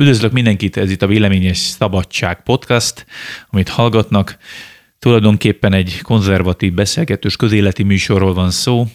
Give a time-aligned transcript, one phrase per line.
[0.00, 3.06] Üdvözlök mindenkit, ez itt a Véleményes Szabadság podcast,
[3.50, 4.36] amit hallgatnak.
[4.98, 8.86] Tulajdonképpen egy konzervatív beszélgetős közéleti műsorról van szó,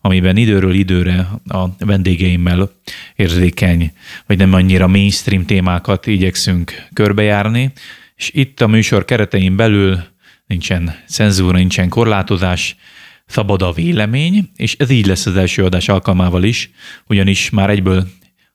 [0.00, 2.70] amiben időről időre a vendégeimmel
[3.16, 3.92] érzékeny,
[4.26, 7.72] vagy nem annyira mainstream témákat igyekszünk körbejárni,
[8.16, 9.98] és itt a műsor keretein belül
[10.46, 12.76] nincsen cenzúra, nincsen korlátozás,
[13.26, 16.70] szabad a vélemény, és ez így lesz az első adás alkalmával is,
[17.06, 18.06] ugyanis már egyből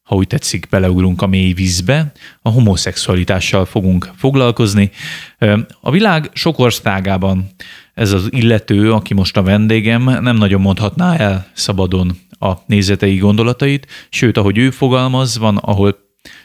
[0.05, 2.11] ha úgy tetszik, beleugrunk a mély vízbe,
[2.41, 4.91] a homoszexualitással fogunk foglalkozni.
[5.81, 7.49] A világ sok országában
[7.93, 13.87] ez az illető, aki most a vendégem, nem nagyon mondhatná el szabadon a nézetei gondolatait,
[14.09, 15.97] sőt, ahogy ő fogalmaz, van, ahol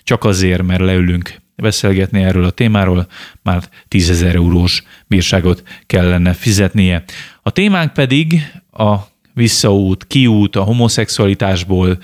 [0.02, 3.06] csak azért, mert leülünk beszélgetni erről a témáról,
[3.42, 7.04] már 10 eurós bírságot kellene fizetnie.
[7.42, 8.96] A témánk pedig a
[9.34, 11.98] visszaút, kiút a homoszexualitásból,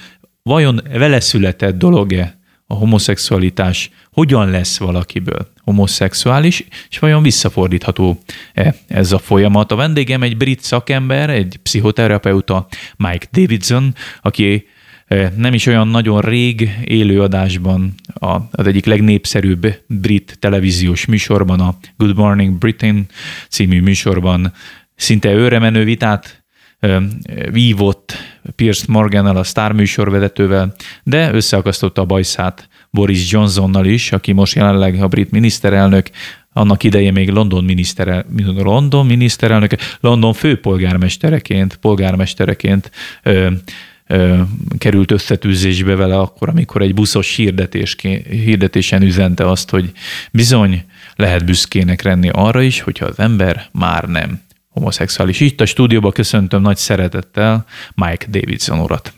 [0.46, 9.18] vajon vele született dolog-e a homoszexualitás, hogyan lesz valakiből homoszexuális, és vajon visszafordítható-e ez a
[9.18, 9.72] folyamat.
[9.72, 14.66] A vendégem egy brit szakember, egy pszichoterapeuta, Mike Davidson, aki
[15.06, 17.94] eh, nem is olyan nagyon rég élőadásban,
[18.50, 23.06] az egyik legnépszerűbb brit televíziós műsorban, a Good Morning Britain
[23.48, 24.52] című műsorban
[24.96, 26.45] szinte őremenő vitát
[27.50, 28.14] vívott
[28.56, 35.02] Pierce Morgannal, a Star műsorvezetővel, de összeakasztotta a bajszát Boris Johnsonnal is, aki most jelenleg
[35.02, 36.10] a brit miniszterelnök,
[36.52, 42.90] annak idején még London, miniszterel, London miniszterelnök, London főpolgármestereként, polgármestereként
[43.22, 43.50] ö,
[44.06, 44.40] ö,
[44.78, 47.96] került összetűzésbe vele akkor, amikor egy buszos hirdetés,
[48.30, 49.92] hirdetésen üzente azt, hogy
[50.32, 54.40] bizony lehet büszkének lenni arra is, hogyha az ember már nem
[54.76, 55.40] homoszexuális.
[55.40, 59.14] Itt a stúdióban köszöntöm nagy szeretettel Mike Davidson urat.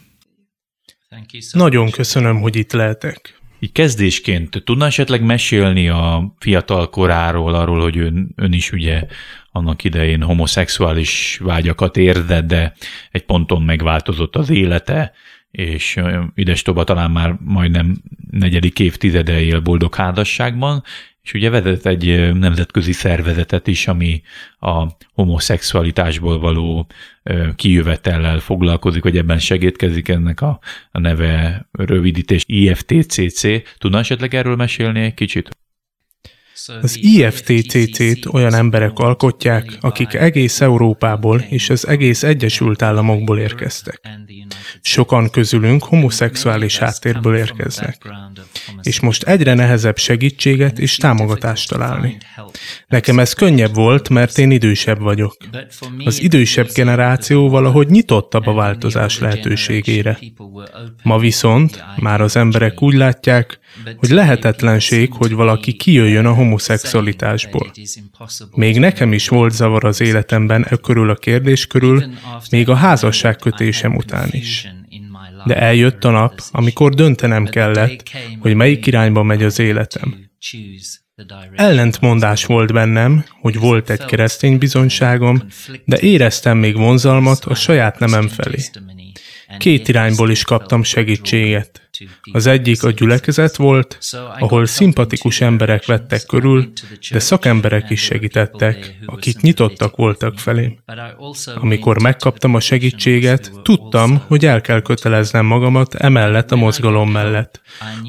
[1.52, 3.40] Nagyon köszönöm, hogy itt lehetek.
[3.60, 9.06] Így kezdésként tudna esetleg mesélni a fiatal koráról, arról, hogy ön, ön is ugye
[9.52, 12.74] annak idején homoszexuális vágyakat érde, de
[13.10, 15.12] egy ponton megváltozott az élete,
[15.50, 16.00] és
[16.34, 20.82] ides talán már majdnem negyedik évtizede él boldog házasságban,
[21.28, 24.22] és ugye vezet egy nemzetközi szervezetet is, ami
[24.58, 26.86] a homoszexualitásból való
[27.56, 30.58] kijövetellel foglalkozik, hogy ebben segítkezik ennek a,
[30.90, 33.42] a neve rövidítés IFTCC.
[33.78, 35.48] Tudna esetleg erről mesélni egy kicsit?
[36.82, 44.00] Az IFTCC-t olyan emberek alkotják, akik egész Európából és az egész Egyesült Államokból érkeztek.
[44.80, 48.02] Sokan közülünk homoszexuális háttérből érkeznek,
[48.82, 52.18] és most egyre nehezebb segítséget és támogatást találni.
[52.86, 55.36] Nekem ez könnyebb volt, mert én idősebb vagyok.
[56.04, 60.18] Az idősebb generáció valahogy nyitottabb a változás lehetőségére.
[61.02, 63.58] Ma viszont már az emberek úgy látják,
[63.96, 67.70] hogy lehetetlenség, hogy valaki kijöjjön a homoszexualitásból.
[68.54, 72.04] Még nekem is volt zavar az életemben e körül a kérdés körül,
[72.50, 74.68] még a házasságkötésem után is.
[75.44, 78.02] De eljött a nap, amikor döntenem kellett,
[78.38, 80.26] hogy melyik irányba megy az életem.
[81.54, 85.42] Ellentmondás volt bennem, hogy volt egy keresztény bizonyságom,
[85.84, 88.58] de éreztem még vonzalmat a saját nemem felé.
[89.56, 91.88] Két irányból is kaptam segítséget.
[92.32, 93.98] Az egyik a gyülekezet volt,
[94.38, 96.72] ahol szimpatikus emberek vettek körül,
[97.10, 100.78] de szakemberek is segítettek, akik nyitottak voltak felém.
[101.54, 107.60] Amikor megkaptam a segítséget, tudtam, hogy el kell köteleznem magamat emellett a mozgalom mellett,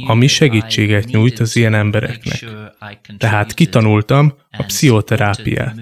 [0.07, 2.45] ami segítséget nyújt az ilyen embereknek.
[3.17, 5.75] Tehát kitanultam a pszichoterápiát.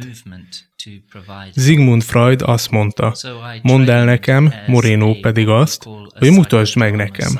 [1.56, 3.16] Sigmund Freud azt mondta,
[3.62, 5.88] mondd el nekem, Moreno pedig azt,
[6.20, 7.40] hogy mutasd meg nekem.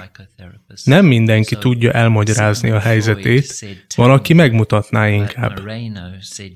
[0.84, 3.66] Nem mindenki tudja elmagyarázni a helyzetét,
[3.96, 5.62] van, aki megmutatná inkább.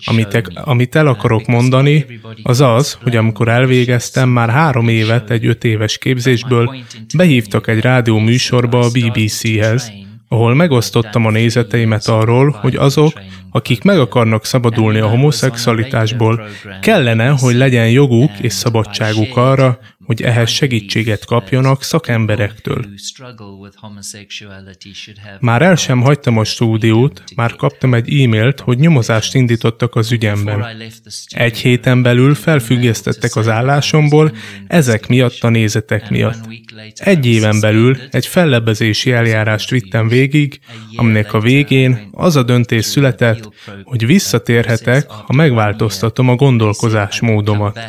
[0.03, 2.05] Amit, amit el akarok mondani,
[2.43, 6.75] az az, hogy amikor elvégeztem már három évet egy öt éves képzésből,
[7.15, 9.91] behívtak egy rádió műsorba a BBC-hez,
[10.31, 13.21] ahol megosztottam a nézeteimet arról, hogy azok,
[13.51, 16.47] akik meg akarnak szabadulni a homoszexualitásból,
[16.81, 19.79] kellene, hogy legyen joguk és szabadságuk arra,
[20.11, 22.85] hogy ehhez segítséget kapjanak szakemberektől.
[25.39, 30.65] Már el sem hagytam a stúdiót, már kaptam egy e-mailt, hogy nyomozást indítottak az ügyemben.
[31.29, 34.31] Egy héten belül felfüggesztettek az állásomból,
[34.67, 36.39] ezek miatt a nézetek miatt.
[36.95, 40.59] Egy éven belül egy fellebbezési eljárást vittem végig,
[40.95, 43.49] aminek a végén az a döntés született,
[43.83, 47.79] hogy visszatérhetek, ha megváltoztatom a gondolkozásmódomat.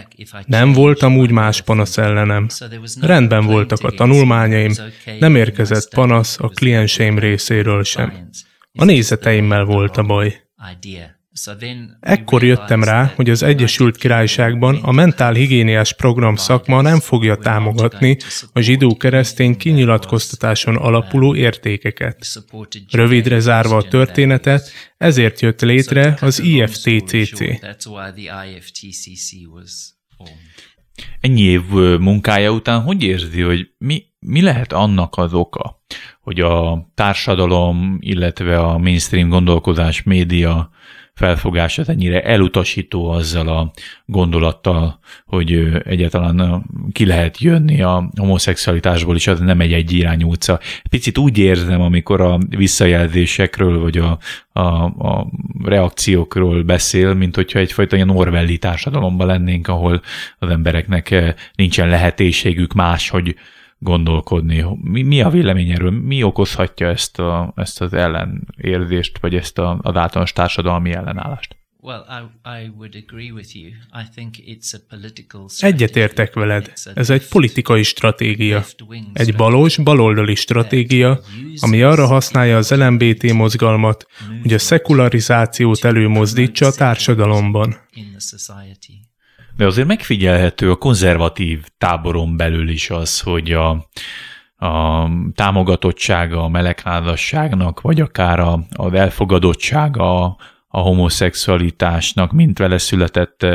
[0.46, 2.46] Nem voltam úgy más panasz ellenem.
[3.00, 4.72] Rendben voltak a tanulmányaim,
[5.18, 8.28] nem érkezett panasz a klienseim részéről sem.
[8.72, 10.42] A nézeteimmel volt a baj.
[12.00, 18.16] Ekkor jöttem rá, hogy az Egyesült Királyságban a mentálhigiéniás program szakma nem fogja támogatni
[18.52, 22.26] a zsidó-keresztény kinyilatkoztatáson alapuló értékeket.
[22.90, 27.40] Rövidre zárva a történetet, ezért jött létre az IFTCC.
[31.20, 31.62] Ennyi év
[32.00, 35.82] munkája után hogy érzi, hogy mi, mi lehet annak az oka,
[36.20, 40.70] hogy a társadalom, illetve a mainstream gondolkodás média
[41.14, 43.70] felfogását ennyire elutasító azzal a
[44.06, 50.60] gondolattal, hogy egyáltalán ki lehet jönni a homoszexualitásból, és az nem egy egyirányú utca.
[50.90, 54.18] Picit úgy érzem, amikor a visszajelzésekről, vagy a,
[54.52, 55.26] a, a
[55.64, 60.02] reakciókról beszél, mint hogyha egyfajta ilyen orwelli társadalomban lennénk, ahol
[60.38, 63.36] az embereknek nincsen lehetőségük más, hogy
[63.82, 64.64] gondolkodni.
[64.82, 65.90] Mi, mi a vélemény erről?
[65.90, 71.56] Mi okozhatja ezt, a, ezt az ellenérzést, vagy ezt a, az általános társadalmi ellenállást?
[75.62, 76.72] Egyetértek veled.
[76.94, 78.64] Ez egy politikai stratégia.
[79.12, 81.20] Egy balos, baloldali stratégia,
[81.60, 84.06] ami arra használja az LMBT mozgalmat,
[84.42, 87.76] hogy a szekularizációt előmozdítsa a társadalomban.
[89.56, 93.70] De azért megfigyelhető a konzervatív táboron belül is az, hogy a,
[94.66, 100.36] a támogatottsága a melegházasságnak, vagy akár a, az elfogadottsága a,
[100.68, 103.46] a homoszexualitásnak, mint vele született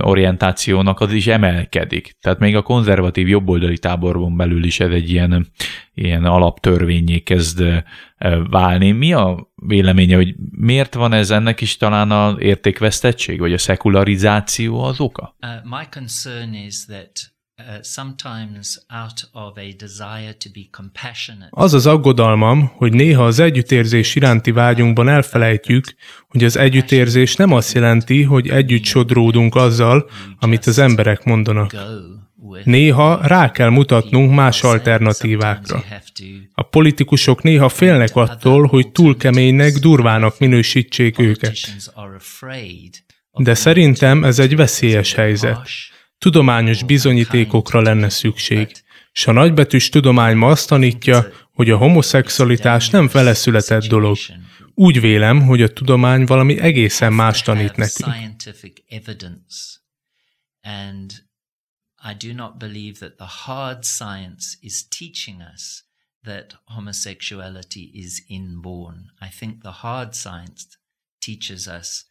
[0.00, 2.16] orientációnak, az is emelkedik.
[2.20, 5.46] Tehát még a konzervatív jobboldali táborban belül is ez egy ilyen,
[5.94, 7.84] ilyen alaptörvényé kezd
[8.50, 8.90] válni.
[8.90, 14.82] Mi a véleménye, hogy miért van ez ennek is talán a értékvesztettség, vagy a szekularizáció
[14.82, 15.36] az oka?
[15.40, 17.37] Uh, my concern is that
[21.50, 25.94] az az aggodalmam, hogy néha az együttérzés iránti vágyunkban elfelejtjük,
[26.28, 31.74] hogy az együttérzés nem azt jelenti, hogy együtt sodródunk azzal, amit az emberek mondanak.
[32.64, 35.84] Néha rá kell mutatnunk más alternatívákra.
[36.54, 41.58] A politikusok néha félnek attól, hogy túl keménynek, durvának minősítsék őket.
[43.32, 45.68] De szerintem ez egy veszélyes helyzet.
[46.18, 48.72] Tudományos bizonyítékokra lenne szükség,
[49.12, 54.16] és a nagybetűs tudomány ma azt tanítja, hogy a homoszexualitás nem feleszületett dolog.
[54.74, 58.14] Úgy vélem, hogy a tudomány valami egészen más tanít nekünk.
[62.00, 65.84] I do not believe that the hard science is teaching us
[66.22, 69.12] that homosexuality is inborn.
[69.20, 70.78] I think the hard science
[71.18, 72.04] teaches us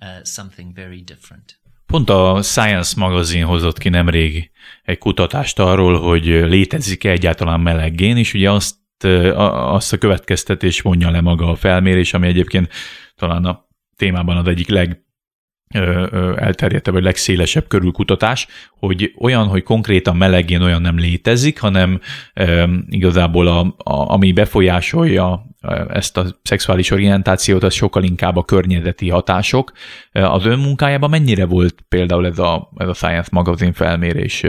[0.00, 1.61] uh, something very different.
[1.92, 4.50] Pont a Science magazin hozott ki nemrég
[4.82, 8.76] egy kutatást arról, hogy létezik-e egyáltalán meleggén, és ugye azt,
[9.24, 12.72] azt a következtetés mondja le maga a felmérés, ami egyébként
[13.16, 15.04] talán a témában az egyik leg
[16.36, 18.46] elterjedtebb, vagy legszélesebb körül kutatás,
[18.78, 22.00] hogy olyan, hogy konkrétan melegén olyan nem létezik, hanem
[22.88, 25.46] igazából a, a, ami befolyásolja
[25.88, 29.72] ezt a szexuális orientációt, az sokkal inkább a környezeti hatások.
[30.12, 34.42] Az ön munkájában mennyire volt például ez a, ez a Science magazin felmérés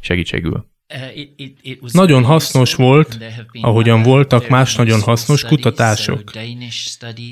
[0.00, 0.72] segítségül?
[0.94, 3.18] Uh, nagyon hasznos volt,
[3.60, 6.30] ahogyan voltak más nagyon hasznos kutatások.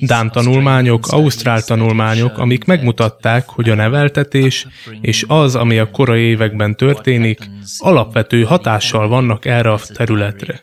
[0.01, 4.67] Dán tanulmányok, ausztrál tanulmányok, amik megmutatták, hogy a neveltetés
[5.01, 10.59] és az, ami a korai években történik, alapvető hatással vannak erre a területre.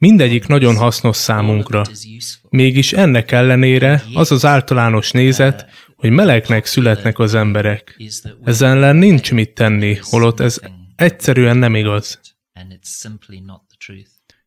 [0.00, 1.82] Mindegyik nagyon hasznos számunkra.
[2.48, 5.66] Mégis ennek ellenére az az általános nézet,
[5.96, 7.96] hogy melegnek születnek az emberek.
[8.44, 10.60] Ezen ellen nincs mit tenni, holott ez
[10.96, 12.20] Egyszerűen nem igaz.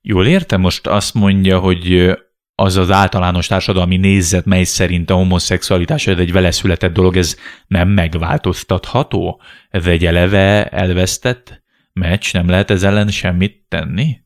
[0.02, 2.12] Jól értem, most azt mondja, hogy
[2.56, 7.90] az az általános társadalmi nézet, mely szerint a homoszexualitás egy vele született dolog, ez nem
[7.90, 9.42] megváltoztatható?
[9.70, 14.23] Ez egy eleve elvesztett meccs, nem lehet ez ellen semmit tenni?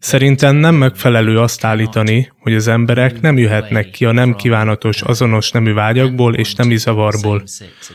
[0.00, 5.50] Szerintem nem megfelelő azt állítani, hogy az emberek nem jöhetnek ki a nem kívánatos azonos
[5.50, 7.42] nemű vágyakból és nemi zavarból.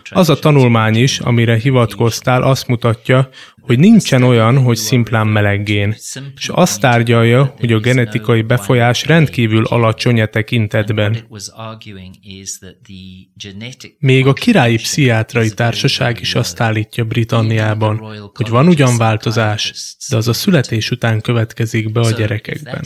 [0.09, 3.29] Az a tanulmány is, amire hivatkoztál, azt mutatja,
[3.67, 5.95] hogy nincsen olyan, hogy szimplán meleggén,
[6.35, 11.27] és azt tárgyalja, hogy a genetikai befolyás rendkívül alacsony e tekintetben.
[13.99, 17.97] Még a királyi pszichiátrai társaság is azt állítja Britanniában,
[18.33, 19.73] hogy van ugyan változás,
[20.09, 22.81] de az a születés után következik be a gyerekekben.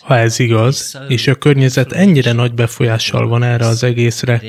[0.00, 4.42] Ha ez igaz, és a környezet ennyire nagy befolyással van erre az egészre,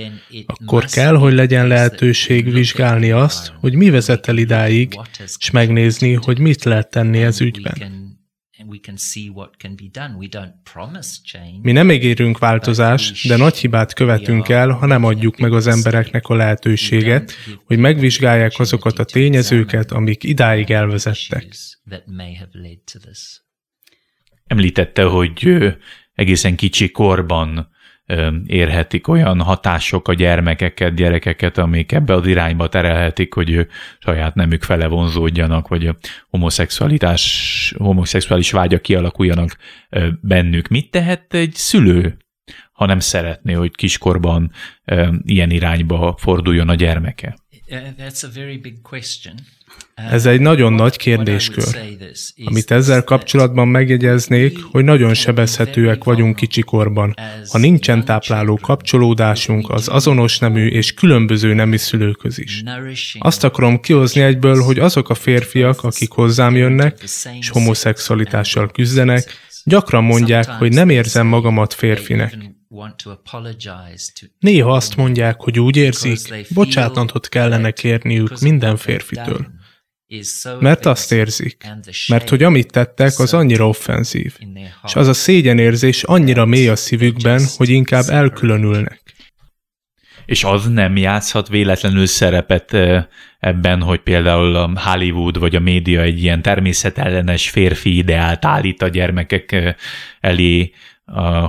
[0.45, 4.99] akkor kell, hogy legyen lehetőség vizsgálni azt, hogy mi vezet el idáig,
[5.39, 7.73] és megnézni, hogy mit lehet tenni ez ügyben.
[11.61, 16.27] Mi nem ígérünk változást, de nagy hibát követünk el, ha nem adjuk meg az embereknek
[16.27, 17.33] a lehetőséget,
[17.65, 21.55] hogy megvizsgálják azokat a tényezőket, amik idáig elvezettek.
[24.47, 25.67] Említette, hogy
[26.13, 27.73] egészen kicsi korban
[28.45, 33.67] érhetik olyan hatások a gyermekeket, gyerekeket, amik ebbe az irányba terelhetik, hogy
[33.99, 35.95] saját nemük fele vonzódjanak, vagy a
[36.29, 39.57] homoszexualitás, homoszexuális vágyak kialakuljanak
[40.21, 40.67] bennük.
[40.67, 42.17] Mit tehet egy szülő,
[42.71, 44.51] ha nem szeretné, hogy kiskorban
[45.23, 47.35] ilyen irányba forduljon a gyermeke?
[48.61, 49.35] Big question.
[49.95, 51.63] Ez egy nagyon nagy kérdéskör.
[52.45, 57.15] Amit ezzel kapcsolatban megjegyeznék, hogy nagyon sebezhetőek vagyunk kicsikorban,
[57.51, 62.63] ha nincsen tápláló kapcsolódásunk az azonos nemű és különböző nemű szülőköz is.
[63.19, 67.03] Azt akarom kihozni egyből, hogy azok a férfiak, akik hozzám jönnek,
[67.39, 72.37] és homoszexualitással küzdenek, gyakran mondják, hogy nem érzem magamat férfinek.
[74.39, 76.19] Néha azt mondják, hogy úgy érzik,
[76.53, 79.47] bocsánatot kellene kérniük minden férfitől.
[80.59, 81.63] Mert azt érzik,
[82.07, 84.37] mert hogy amit tettek, az annyira offenzív,
[84.83, 89.01] és az a szégyenérzés annyira mély a szívükben, hogy inkább elkülönülnek.
[90.25, 92.73] És az nem játszhat véletlenül szerepet
[93.39, 98.87] ebben, hogy például a Hollywood vagy a média egy ilyen természetellenes férfi ideált állít a
[98.87, 99.75] gyermekek
[100.19, 100.71] elé,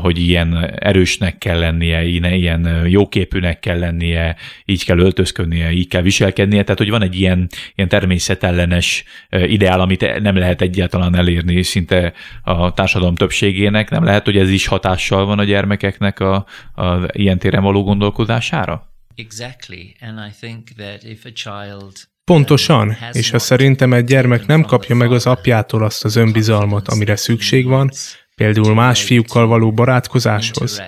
[0.02, 6.62] hogy ilyen erősnek kell lennie, ilyen jóképűnek kell lennie, így kell öltözködnie, így kell viselkednie,
[6.62, 12.72] tehát hogy van egy ilyen, ilyen természetellenes ideál, amit nem lehet egyáltalán elérni szinte a
[12.72, 16.34] társadalom többségének, nem lehet, hogy ez is hatással van a gyermekeknek a,
[16.74, 18.90] a ilyen téren való gondolkodására?
[19.14, 21.92] Exactly, and I think that if a child
[22.24, 27.16] Pontosan, és ha szerintem egy gyermek nem kapja meg az apjától azt az önbizalmat, amire
[27.16, 27.90] szükség van,
[28.36, 30.82] például más fiúkkal való barátkozáshoz.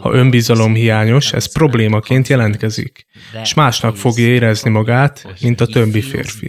[0.00, 3.06] Ha önbizalom hiányos, ez problémaként jelentkezik,
[3.42, 6.48] és másnak fogja érezni magát, mint a többi férfi.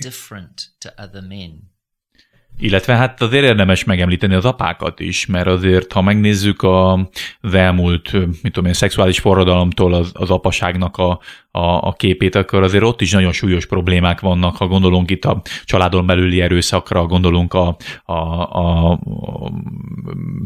[2.57, 6.93] Illetve hát azért érdemes megemlíteni az apákat is, mert azért, ha megnézzük a,
[7.41, 11.19] az elmúlt, mit tudom én, szexuális forradalomtól az, az apaságnak a,
[11.51, 15.41] a, a képét, akkor azért ott is nagyon súlyos problémák vannak, ha gondolunk itt a
[15.65, 19.51] családon belüli erőszakra, gondolunk a, a, a, a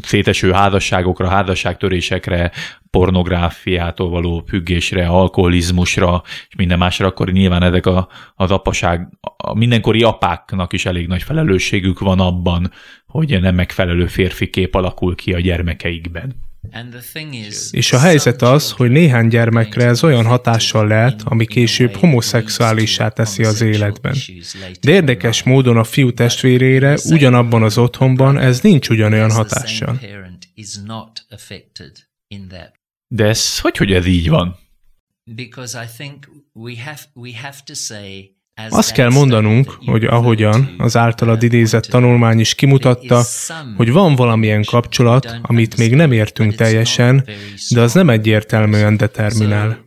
[0.00, 2.50] széteső házasságokra, házasságtörésekre,
[2.90, 10.02] pornográfiától való függésre, alkoholizmusra, és minden másra, akkor nyilván ezek a, az apaság, a mindenkori
[10.02, 12.72] apáknak is elég nagy felelősségük van abban,
[13.06, 16.46] hogy nem megfelelő férfi kép alakul ki a gyermekeikben.
[17.70, 23.44] És a helyzet az, hogy néhány gyermekre ez olyan hatással lehet, ami később homoszexuálissá teszi
[23.44, 24.16] az életben.
[24.80, 29.98] De érdekes módon a fiú testvérére ugyanabban az otthonban ez nincs ugyanolyan hatással.
[33.06, 34.56] De ez hogy, hogy ez így van?
[38.68, 43.22] Azt kell mondanunk, hogy ahogyan az általad idézett tanulmány is kimutatta,
[43.76, 47.24] hogy van valamilyen kapcsolat, amit még nem értünk teljesen,
[47.70, 49.86] de az nem egyértelműen determinál.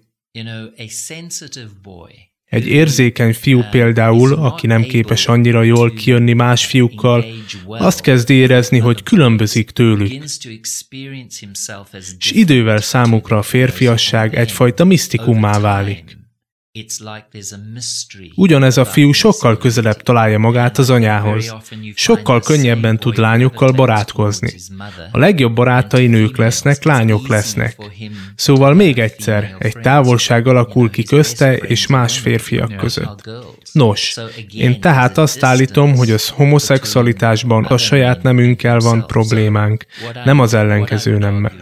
[2.46, 7.26] Egy érzékeny fiú például, aki nem képes annyira jól kijönni más fiúkkal,
[7.68, 10.12] azt kezd érezni, hogy különbözik tőlük.
[12.20, 16.21] És idővel számukra a férfiasság egyfajta misztikummá válik.
[18.36, 21.56] Ugyanez a fiú sokkal közelebb találja magát az anyához.
[21.96, 24.54] Sokkal könnyebben tud lányokkal barátkozni.
[25.12, 27.78] A legjobb barátai nők lesznek, lányok lesznek.
[28.36, 33.30] Szóval még egyszer, egy távolság alakul ki közte és más férfiak között.
[33.72, 34.18] Nos,
[34.54, 39.86] én tehát azt állítom, hogy az homoszexualitásban a saját nemünkkel van problémánk,
[40.24, 41.54] nem az ellenkező nemmel.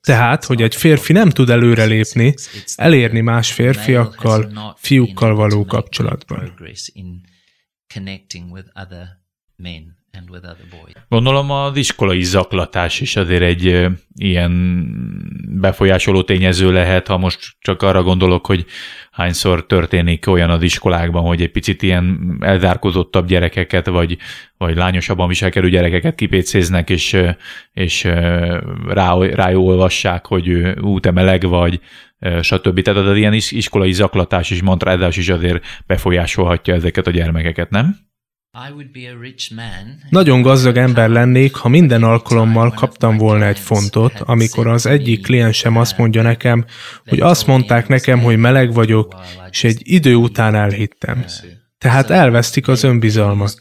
[0.00, 2.34] Tehát, hogy egy férfi nem tud előrelépni,
[2.76, 6.54] elérni más férfiakkal, fiúkkal való kapcsolatban.
[11.08, 14.52] Gondolom az iskolai zaklatás is azért egy ilyen
[15.60, 18.64] befolyásoló tényező lehet, ha most csak arra gondolok, hogy
[19.10, 24.18] hányszor történik olyan az iskolákban, hogy egy picit ilyen elzárkozottabb gyerekeket, vagy,
[24.56, 27.16] vagy lányosabban viselkedő gyerekeket kipécéznek, és,
[27.72, 28.04] és
[28.88, 30.48] rá, ráolvassák, hogy
[30.80, 31.80] ú, te meleg vagy,
[32.40, 32.80] stb.
[32.80, 38.10] Tehát az ilyen iskolai zaklatás és mantrázás is azért befolyásolhatja ezeket a gyermekeket, nem?
[40.10, 45.76] Nagyon gazdag ember lennék, ha minden alkalommal kaptam volna egy fontot, amikor az egyik kliensem
[45.76, 46.64] azt mondja nekem,
[47.06, 49.14] hogy azt mondták nekem, hogy meleg vagyok,
[49.50, 51.24] és egy idő után elhittem.
[51.78, 53.56] Tehát elvesztik az önbizalmat.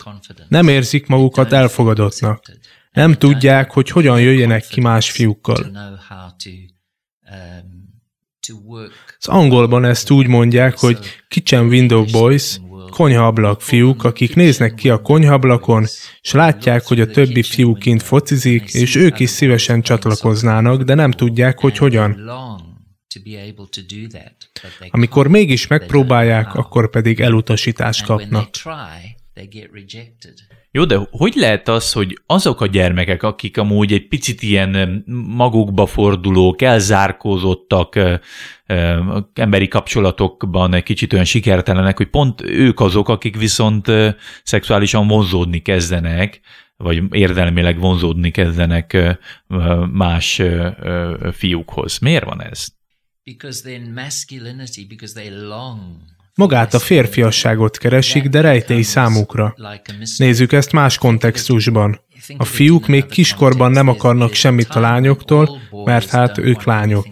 [0.48, 2.44] Nem érzik magukat elfogadottnak.
[2.92, 5.72] Nem tudják, hogy hogyan jöjjenek ki más fiúkkal.
[9.20, 12.60] Az angolban ezt úgy mondják, hogy kitchen window boys,
[12.92, 15.86] konyhaablak fiúk, akik néznek ki a konyhaablakon,
[16.22, 21.12] és látják, hogy a többi fiú kint focizik, és ők is szívesen csatlakoznának, de nem
[21.12, 22.32] tudják, hogy hogyan.
[24.90, 28.50] Amikor mégis megpróbálják, akkor pedig elutasítást kapnak.
[30.74, 35.04] Jó, de hogy lehet az, hogy azok a gyermekek, akik amúgy egy picit ilyen
[35.36, 38.00] magukba fordulók, elzárkózottak,
[39.34, 43.88] emberi kapcsolatokban egy kicsit olyan sikertelenek, hogy pont ők azok, akik viszont
[44.44, 46.40] szexuálisan vonzódni kezdenek,
[46.78, 49.18] vagy érdelmileg vonzódni kezdenek
[49.92, 50.42] más
[51.32, 52.00] fiúkhoz.
[52.00, 52.68] Miért van ez?
[56.36, 59.56] Magát a férfiasságot keresik, de rejtély számukra.
[60.18, 62.00] Nézzük ezt más kontextusban.
[62.38, 67.08] A fiúk még kiskorban nem akarnak semmit a lányoktól, mert hát ők lányok.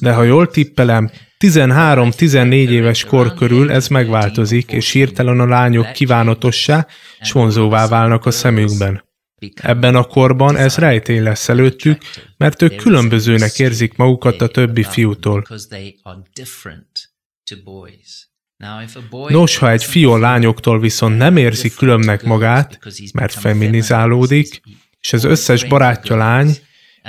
[0.00, 6.86] De ha jól tippelem, 13-14 éves kor körül ez megváltozik, és hirtelen a lányok kívánatossá
[7.20, 9.04] és vonzóvá válnak a szemükben.
[9.54, 12.02] Ebben a korban ez rejtély lesz előttük,
[12.36, 15.44] mert ők különbözőnek érzik magukat a többi fiútól.
[19.28, 22.78] Nos, ha egy fiú a lányoktól viszont nem érzi különbnek magát,
[23.12, 24.60] mert feminizálódik,
[25.00, 26.56] és az összes barátja lány,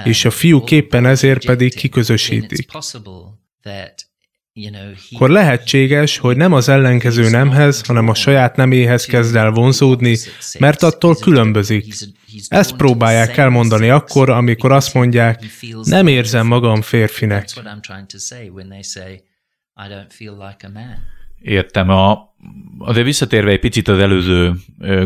[0.04, 2.70] és a fiú képpen ezért pedig kiközösítik.
[5.12, 10.18] Akkor lehetséges, hogy nem az ellenkező nemhez, hanem a saját neméhez kezd el vonzódni,
[10.60, 11.96] mert attól különbözik.
[12.48, 15.46] Ezt próbálják elmondani akkor, amikor azt mondják,
[15.84, 17.50] nem érzem magam férfinek.
[21.44, 21.90] Értem.
[21.90, 22.36] A,
[22.78, 24.54] azért visszatérve egy picit az előző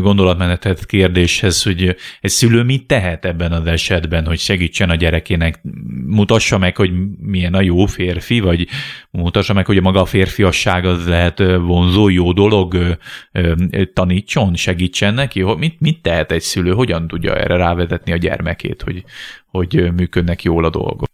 [0.00, 5.60] gondolatmenetet kérdéshez, hogy egy szülő mit tehet ebben az esetben, hogy segítsen a gyerekének,
[6.06, 8.68] mutassa meg, hogy milyen a jó férfi, vagy
[9.10, 12.98] mutassa meg, hogy a maga a férfiasság az lehet vonzó, jó dolog,
[13.92, 15.42] tanítson, segítsen neki.
[15.42, 19.04] Mit, mit tehet egy szülő, hogyan tudja erre rávezetni a gyermekét, hogy,
[19.46, 21.06] hogy működnek jól a dolgok?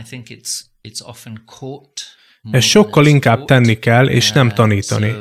[0.00, 2.18] I think it's, it's often caught
[2.50, 5.14] ezt sokkal inkább tenni kell, és nem tanítani.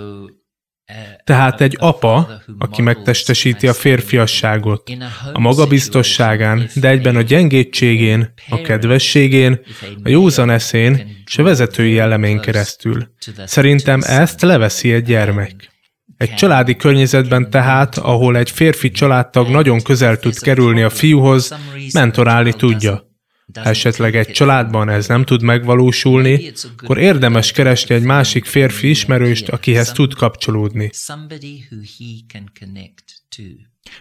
[1.23, 4.91] Tehát egy apa, aki megtestesíti a férfiasságot,
[5.33, 9.59] a magabiztosságán, de egyben a gyengétségén, a kedvességén,
[10.03, 13.07] a józan eszén és a vezetői jellemén keresztül.
[13.45, 15.71] Szerintem ezt leveszi egy gyermek.
[16.17, 21.55] Egy családi környezetben tehát, ahol egy férfi családtag nagyon közel tud kerülni a fiúhoz,
[21.93, 23.08] mentorálni tudja.
[23.53, 29.49] Ha esetleg egy családban ez nem tud megvalósulni, akkor érdemes keresni egy másik férfi ismerőst,
[29.49, 30.89] akihez tud kapcsolódni.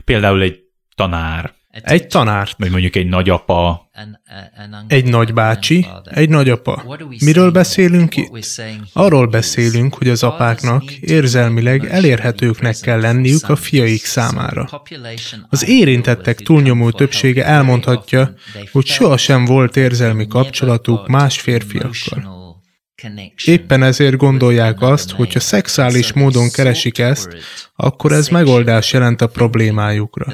[0.05, 0.61] Például egy
[0.95, 2.55] tanár, egy tanárt.
[2.59, 3.91] Vagy mondjuk egy nagyapa.
[4.87, 6.99] Egy nagybácsi, egy nagyapa.
[7.25, 8.31] Miről beszélünk itt?
[8.93, 14.69] Arról beszélünk, hogy az apáknak érzelmileg elérhetőknek kell lenniük a fiaik számára.
[15.49, 18.33] Az érintettek túlnyomó többsége elmondhatja,
[18.73, 22.38] hogy sohasem volt érzelmi kapcsolatuk más férfiakkal.
[23.45, 27.37] Éppen ezért gondolják azt, hogy ha szexuális módon keresik ezt,
[27.77, 30.27] akkor ez megoldás jelent a problémájukra.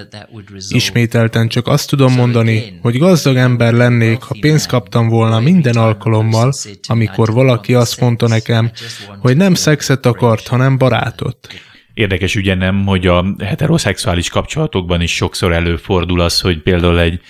[0.69, 6.53] Ismételten csak azt tudom mondani, hogy gazdag ember lennék, ha pénzt kaptam volna minden alkalommal,
[6.89, 8.71] amikor valaki azt mondta nekem,
[9.19, 11.49] hogy nem szexet akart, hanem barátot.
[11.95, 17.21] Érdekes ugye nem, hogy a heteroszexuális kapcsolatokban is sokszor előfordul az, hogy például egy,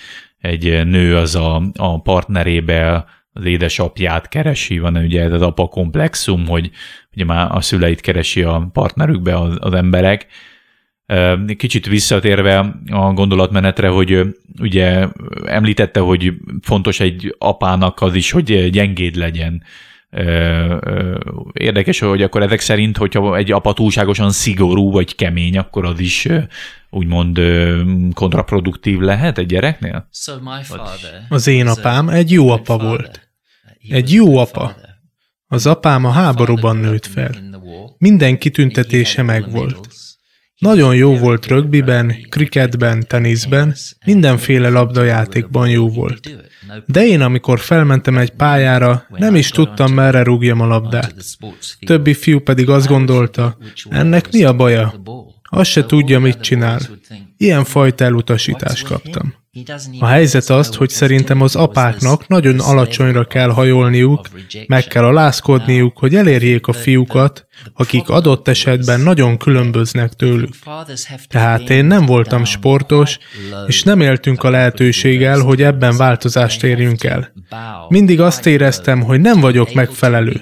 [0.41, 3.05] egy nő az a, a partnerébe
[3.37, 6.71] az édesapját keresi, van ugye ez az apa komplexum, hogy
[7.13, 10.27] ugye már a szüleit keresi a partnerükbe az, az emberek.
[11.57, 15.07] Kicsit visszatérve a gondolatmenetre, hogy ugye
[15.45, 19.63] említette, hogy fontos egy apának az is, hogy gyengéd legyen.
[21.53, 26.27] Érdekes, hogy akkor ezek szerint, hogyha egy apa túlságosan szigorú vagy kemény, akkor az is
[26.89, 27.39] úgymond
[28.13, 30.07] kontraproduktív lehet egy gyereknél?
[31.29, 33.24] Az én apám egy jó apa volt.
[33.89, 34.75] Egy jó apa.
[35.47, 37.31] Az apám a háborúban nőtt fel.
[37.97, 39.87] Minden kitüntetése megvolt.
[40.57, 46.29] Nagyon jó volt rögbiben, kriketben, teniszben, mindenféle labdajátékban jó volt.
[46.85, 51.15] De én, amikor felmentem egy pályára, nem is tudtam, merre rúgjam a labdát.
[51.85, 53.57] Többi fiú pedig azt gondolta,
[53.89, 55.01] ennek mi a baja?
[55.49, 56.79] Azt se tudja, mit csinál.
[57.37, 59.33] Ilyen fajta elutasítást kaptam.
[59.99, 64.27] A helyzet az, hogy szerintem az apáknak nagyon alacsonyra kell hajolniuk,
[64.67, 70.53] meg kell alázkodniuk, hogy elérjék a fiúkat, akik adott esetben nagyon különböznek tőlük.
[71.27, 73.17] Tehát én nem voltam sportos,
[73.67, 77.33] és nem éltünk a lehetőséggel, hogy ebben változást érjünk el.
[77.87, 80.41] Mindig azt éreztem, hogy nem vagyok megfelelő.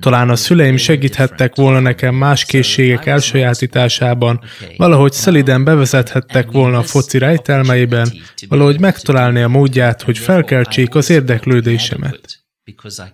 [0.00, 4.40] Talán a szüleim segíthettek volna nekem más készségek elsajátításában,
[4.76, 8.12] valahogy szeliden bevezethettek volna a foci rejtelmeiben,
[8.48, 12.35] valahogy megtalálni a módját, hogy felkeltsék az érdeklődésemet.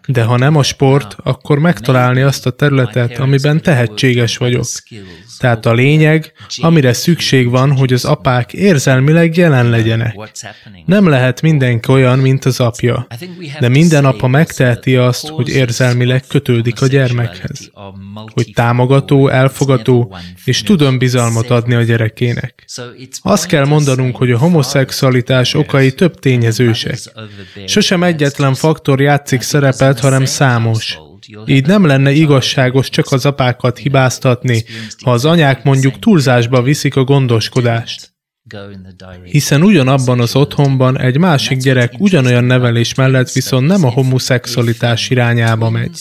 [0.06, 4.64] De ha nem a sport, akkor megtalálni azt a területet, amiben tehetséges vagyok.
[5.38, 10.16] Tehát a lényeg, amire szükség van, hogy az apák érzelmileg jelen legyenek.
[10.86, 13.06] Nem lehet mindenki olyan, mint az apja,
[13.60, 17.70] de minden apa megteheti azt, hogy érzelmileg kötődik a gyermekhez.
[18.32, 22.64] Hogy támogató, elfogató, és tud bizalmat adni a gyerekének.
[23.22, 26.98] Azt kell mondanunk, hogy a homoszexualitás okai több tényezősek.
[27.66, 30.98] Sosem egyetlen faktor játszik szerepet, hanem számos.
[31.46, 34.64] Így nem lenne igazságos csak az apákat hibáztatni,
[35.04, 38.12] ha az anyák mondjuk túlzásba viszik a gondoskodást.
[39.24, 45.70] Hiszen ugyanabban az otthonban egy másik gyerek ugyanolyan nevelés mellett viszont nem a homoszexualitás irányába
[45.70, 45.98] megy.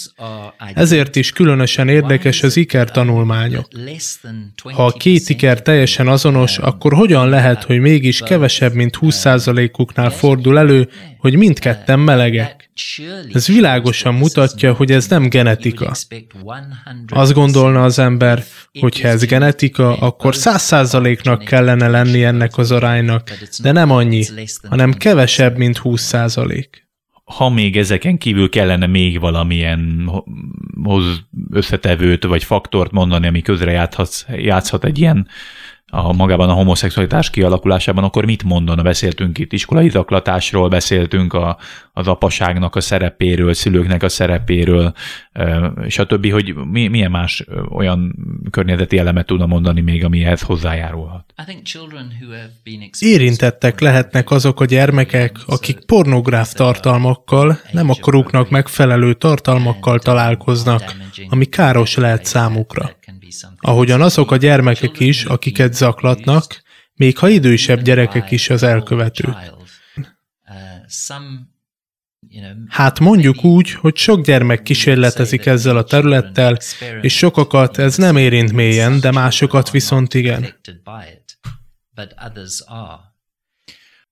[0.73, 3.67] Ezért is különösen érdekes az iker tanulmányok.
[4.63, 10.57] Ha a két iker teljesen azonos, akkor hogyan lehet, hogy mégis kevesebb, mint 20%-uknál fordul
[10.59, 12.70] elő, hogy mindketten melegek?
[13.33, 15.91] Ez világosan mutatja, hogy ez nem genetika.
[17.07, 18.43] Azt gondolna az ember,
[18.79, 23.29] hogy ha ez genetika, akkor száz százaléknak kellene lenni ennek az aránynak,
[23.61, 24.25] de nem annyi,
[24.69, 26.89] hanem kevesebb, mint 20 százalék.
[27.23, 30.11] Ha még ezeken kívül kellene még valamilyen
[30.83, 31.03] hoz
[31.51, 35.27] összetevőt vagy faktort mondani, ami közre játszhat, játszhat egy ilyen
[35.93, 38.81] a magában a homoszexualitás kialakulásában, akkor mit mondana?
[38.81, 41.57] Beszéltünk itt iskolai zaklatásról, beszéltünk a,
[41.93, 44.93] az apaságnak a szerepéről, szülőknek a szerepéről,
[45.85, 48.15] és a többi, hogy mi, milyen más olyan
[48.49, 51.33] környezeti elemet tudna mondani még, ami ehhez hozzájárulhat.
[52.99, 60.95] Érintettek lehetnek azok a gyermekek, akik pornográf tartalmakkal, nem a koruknak megfelelő tartalmakkal találkoznak,
[61.29, 62.89] ami káros lehet számukra.
[63.57, 66.61] Ahogyan azok a gyermekek is, akiket zaklatnak,
[66.93, 69.35] még ha idősebb gyerekek is az elkövetők.
[72.67, 76.57] Hát mondjuk úgy, hogy sok gyermek kísérletezik ezzel a területtel,
[77.01, 80.45] és sokakat ez nem érint mélyen, de másokat viszont igen.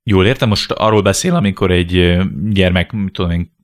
[0.03, 2.17] Jól értem, most arról beszél, amikor egy
[2.49, 3.57] gyermek, tudom én,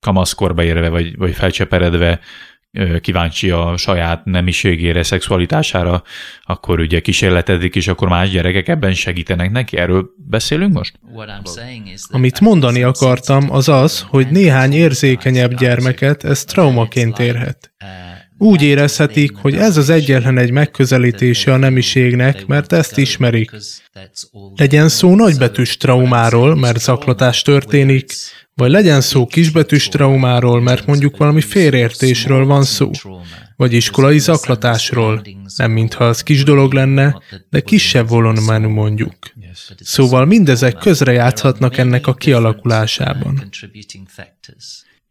[0.00, 2.20] kamaszkorba érve, vagy, vagy felcseperedve
[3.00, 6.02] kíváncsi a saját nemiségére, szexualitására,
[6.42, 9.76] akkor ugye kísérletezik, és akkor más gyerekek ebben segítenek neki.
[9.76, 10.98] Erről beszélünk most?
[12.10, 17.72] Amit mondani akartam, az az, hogy néhány érzékenyebb gyermeket ez traumaként érhet.
[18.38, 23.50] Úgy érezhetik, hogy ez az egyetlen egy megközelítése a nemiségnek, mert ezt ismerik.
[24.56, 28.12] Legyen szó nagybetűs traumáról, mert zaklatás történik,
[28.54, 32.90] vagy legyen szó kisbetűs traumáról, mert mondjuk valami félreértésről van szó,
[33.56, 35.22] vagy iskolai zaklatásról,
[35.56, 39.16] nem mintha az kis dolog lenne, de kisebb volumenű mondjuk.
[39.76, 43.50] Szóval mindezek közrejátszhatnak ennek a kialakulásában.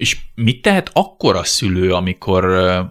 [0.03, 2.43] És mit tehet akkor a szülő, amikor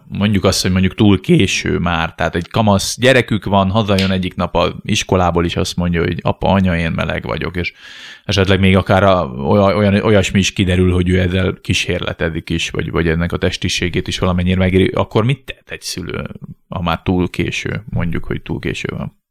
[0.08, 4.56] mondjuk azt, hogy mondjuk túl késő már, tehát egy kamasz gyerekük van, hazajön egyik nap
[4.56, 7.72] a iskolából is azt mondja, hogy apa, anya, én meleg vagyok, és
[8.24, 9.02] esetleg még akár
[9.48, 14.18] olyan, olyasmi is kiderül, hogy ő ezzel kísérletedik is, vagy, vagy ennek a testiségét is
[14.18, 16.26] valamennyire megéri, akkor mit tehet egy szülő,
[16.68, 19.21] ha már túl késő, mondjuk, hogy túl késő van?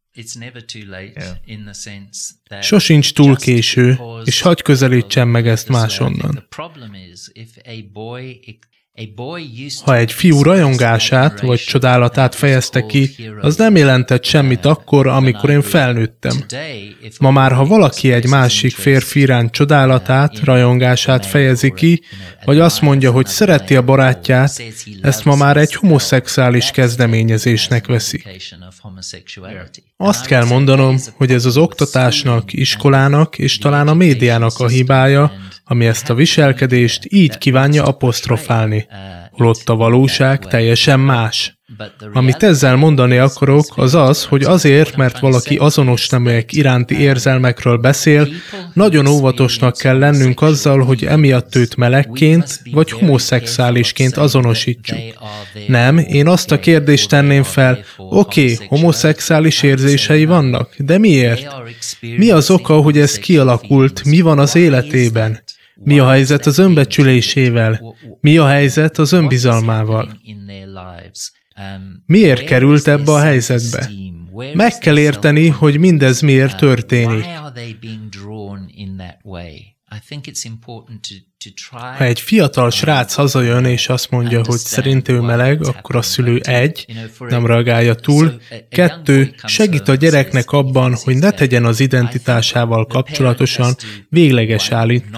[2.62, 6.48] Sosincs túl késő, és hagy közelítsen meg ezt másonnan.
[9.84, 15.62] Ha egy fiú rajongását vagy csodálatát fejezte ki, az nem jelentett semmit akkor, amikor én
[15.62, 16.46] felnőttem.
[17.20, 22.02] Ma már, ha valaki egy másik férfi iránt csodálatát, rajongását fejezi ki,
[22.46, 24.64] vagy azt mondja, hogy szereti a barátját,
[25.02, 28.24] ezt ma már egy homoszexuális kezdeményezésnek veszi.
[29.98, 35.32] Azt kell mondanom, hogy ez az oktatásnak, iskolának és talán a médiának a hibája,
[35.72, 38.88] ami ezt a viselkedést így kívánja apostrofálni.
[39.32, 41.60] holott a valóság teljesen más.
[42.14, 48.28] Amit ezzel mondani akarok, az az, hogy azért, mert valaki azonos neműek iránti érzelmekről beszél,
[48.74, 54.98] nagyon óvatosnak kell lennünk azzal, hogy emiatt őt melegként vagy homoszexuálisként azonosítsuk.
[55.68, 61.48] Nem, én azt a kérdést tenném fel, oké, okay, homoszexuális érzései vannak, de miért?
[62.00, 65.40] Mi az oka, hogy ez kialakult, mi van az életében?
[65.84, 67.96] Mi a helyzet az önbecsülésével?
[68.22, 70.20] Mi a helyzet az önbizalmával?
[72.06, 73.90] Miért került ebbe a helyzetbe?
[74.54, 77.26] Meg kell érteni, hogy mindez miért történik.
[81.98, 86.40] Ha egy fiatal srác hazajön és azt mondja, hogy szerint ő meleg, akkor a szülő
[86.44, 86.86] egy,
[87.20, 93.76] nem reagálja túl, kettő, segít a gyereknek abban, hogy ne tegyen az identitásával kapcsolatosan
[94.10, 94.72] végleges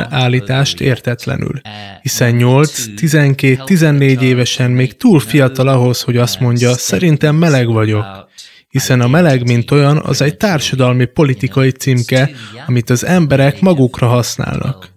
[0.09, 1.61] állítást értetlenül,
[2.01, 8.31] hiszen 8, 12, 14 évesen még túl fiatal ahhoz, hogy azt mondja, szerintem meleg vagyok
[8.73, 12.31] hiszen a meleg, mint olyan, az egy társadalmi politikai címke,
[12.67, 14.93] amit az emberek magukra használnak.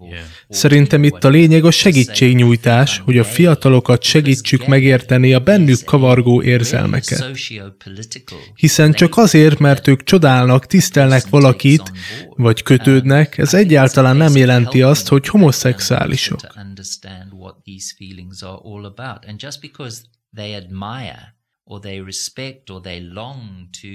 [0.49, 7.31] Szerintem itt a lényeg a segítségnyújtás, hogy a fiatalokat segítsük megérteni a bennük kavargó érzelmeket.
[8.55, 11.93] Hiszen csak azért, mert ők csodálnak, tisztelnek valakit,
[12.29, 16.41] vagy kötődnek, ez egyáltalán nem jelenti azt, hogy homoszexuálisok.
[21.66, 23.88] Or they respect or they long to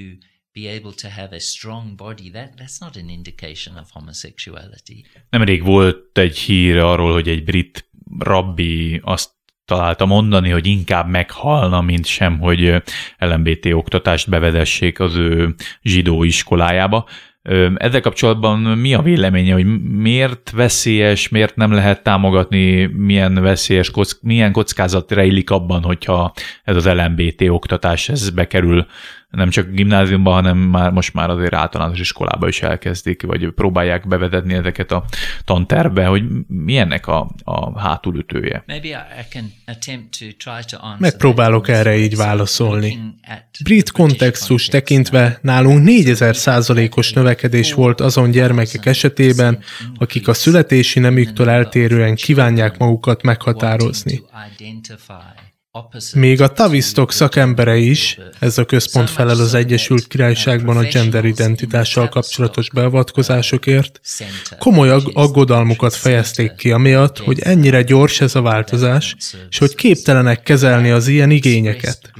[0.53, 5.05] be able to have a strong body, that, that's not an indication of homosexuality.
[5.29, 9.29] Nemrég volt egy hír arról, hogy egy brit rabbi azt
[9.65, 12.83] találta mondani, hogy inkább meghalna, mint sem, hogy
[13.17, 17.07] LMBT oktatást bevedessék az ő zsidó iskolájába.
[17.75, 24.51] Ezzel kapcsolatban mi a véleménye, hogy miért veszélyes, miért nem lehet támogatni, milyen veszélyes, milyen
[24.51, 28.85] kockázat rejlik abban, hogyha ez az LMBT oktatás ez bekerül
[29.31, 34.53] nem csak gimnáziumban, hanem már most már azért általános iskolába is elkezdik, vagy próbálják bevezetni
[34.53, 35.05] ezeket a
[35.45, 38.63] tanterbe, hogy milyennek a, a hátulütője.
[40.97, 42.99] Megpróbálok erre így válaszolni.
[43.63, 49.59] Brit kontextus tekintve nálunk 4000 százalékos növekedés volt azon gyermekek esetében,
[49.97, 54.21] akik a születési nemüktől eltérően kívánják magukat meghatározni.
[56.13, 62.09] Még a Tavistock szakembere is, ez a központ felel az Egyesült Királyságban a gender identitással
[62.09, 64.01] kapcsolatos beavatkozásokért,
[64.59, 69.15] komoly aggodalmukat fejezték ki amiatt, hogy ennyire gyors ez a változás,
[69.49, 72.11] és hogy képtelenek kezelni az ilyen igényeket.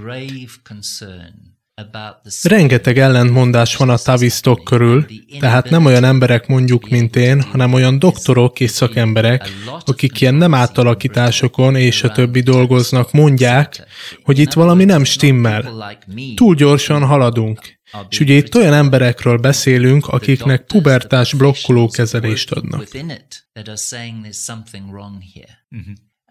[2.43, 5.05] Rengeteg ellentmondás van a Tavistock körül,
[5.39, 9.49] tehát nem olyan emberek mondjuk, mint én, hanem olyan doktorok és szakemberek,
[9.85, 13.87] akik ilyen nem átalakításokon és a többi dolgoznak, mondják,
[14.23, 15.91] hogy itt valami nem stimmel.
[16.35, 17.79] Túl gyorsan haladunk.
[18.09, 22.87] És ugye itt olyan emberekről beszélünk, akiknek pubertás blokkoló kezelést adnak.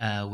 [0.01, 0.31] Uh,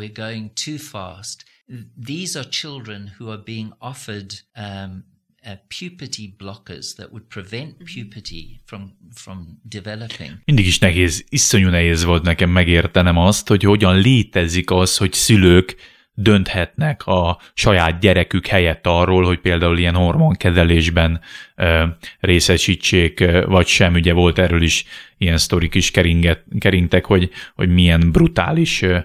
[1.69, 5.05] we're going too fast these are children who are being offered um,
[5.47, 7.85] uh, puberty blockers that would prevent mm-hmm.
[7.85, 10.41] puberty from, from developing.
[10.45, 15.77] Mindig is nehéz, iszonyú nehéz volt nekem megértenem azt, hogy hogyan létezik az, hogy szülők
[16.19, 21.21] dönthetnek a saját gyerekük helyett arról, hogy például ilyen hormonkezelésben
[21.57, 21.85] ö,
[22.21, 23.95] részesítsék, vagy sem.
[23.95, 24.85] Ugye volt erről is
[25.19, 28.99] ilyen sztorik is keringet, keringtek, hogy, hogy milyen brutális ö,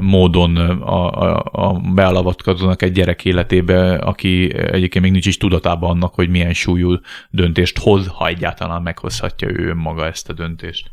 [0.00, 6.14] módon a, a, a bealavatkoznak egy gyerek életébe, aki egyébként még nincs is tudatában annak,
[6.14, 7.00] hogy milyen súlyú
[7.30, 10.90] döntést hoz, ha egyáltalán meghozhatja ő önmaga ezt a döntést.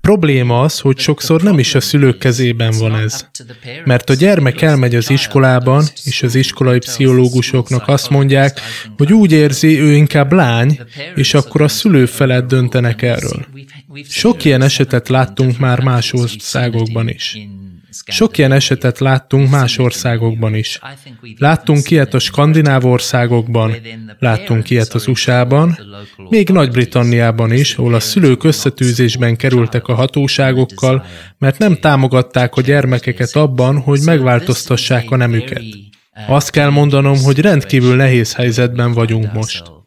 [0.00, 3.26] Probléma az, hogy sokszor nem is a szülők kezében van ez.
[3.84, 8.60] Mert a gyermek elmegy az iskolában, és az iskolai pszichológusoknak azt mondják,
[8.96, 10.80] hogy úgy érzi, ő inkább lány,
[11.14, 13.46] és akkor a szülő felett döntenek erről.
[14.08, 17.36] Sok ilyen esetet láttunk már más országokban is.
[18.06, 20.78] Sok ilyen esetet láttunk más országokban is.
[21.38, 23.74] Láttunk ilyet a skandináv országokban,
[24.18, 25.78] láttunk ilyet az USA-ban,
[26.28, 31.04] még Nagy-Britanniában is, ahol a szülők összetűzésben kerültek a hatóságokkal,
[31.38, 35.62] mert nem támogatták a gyermekeket abban, hogy megváltoztassák a nemüket.
[36.26, 39.81] Azt kell mondanom, hogy rendkívül nehéz helyzetben vagyunk most.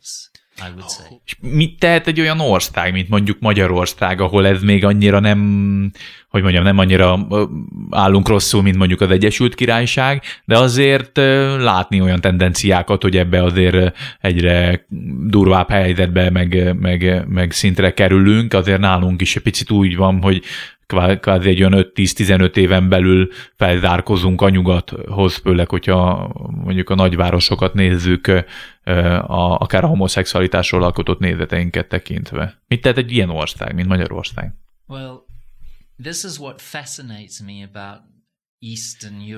[1.25, 5.91] És mit tehet egy olyan ország, mint mondjuk Magyarország, ahol ez még annyira nem,
[6.29, 7.27] hogy mondjam, nem annyira
[7.89, 11.17] állunk rosszul, mint mondjuk az Egyesült Királyság, de azért
[11.57, 14.85] látni olyan tendenciákat, hogy ebbe azért egyre
[15.27, 20.43] durvább helyzetbe, meg, meg, meg szintre kerülünk, azért nálunk is egy picit úgy van, hogy
[21.19, 28.27] kvázi egy olyan 5-10-15 éven belül felzárkozunk a nyugathoz, főleg, hogyha mondjuk a nagyvárosokat nézzük,
[28.27, 32.61] a, akár a homoszexualitásról alkotott nézeteinket tekintve.
[32.67, 34.53] Mit tehet egy ilyen ország, mint Magyarország?
[34.87, 35.25] Well,
[36.01, 38.14] this is what fascinates me about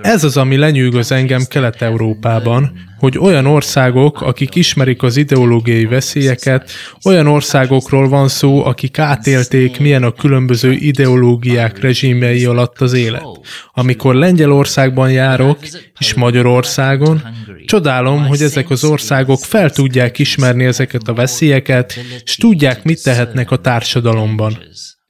[0.02, 6.72] ez az, ami lenyűgöz engem Kelet-Európában, hogy olyan országok, akik ismerik az ideológiai veszélyeket,
[7.06, 13.26] olyan országokról van szó, akik átélték, milyen a különböző ideológiák rezsimjei alatt az élet.
[13.74, 15.60] Amikor Lengyelországban járok,
[16.00, 17.22] és Magyarországon,
[17.66, 23.52] csodálom, hogy ezek az országok fel tudják ismerni ezeket a veszélyeket, és tudják, mit tehetnek
[23.52, 24.58] a társadalomban.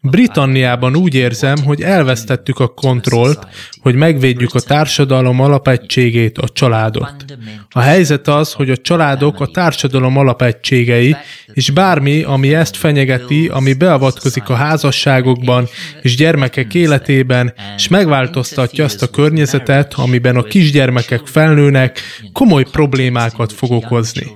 [0.02, 3.48] Britanniában úgy érzem, hogy elvesztettük a kontrollt,
[3.82, 7.26] hogy megvédjük a társadalom alapegységét, a családot.
[7.70, 11.16] A helyzet az, hogy a családok a társadalom alapegységei,
[11.54, 15.68] és bármi, ami ezt fenyegeti, ami beavatkozik a házasságokban
[16.02, 22.00] és gyermekek életében, és megváltoztatja azt a környezetet, amiben a kisgyermekek felnőnek,
[22.34, 24.28] komoly problémákat fog okozni